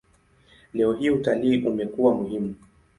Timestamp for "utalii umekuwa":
1.09-2.13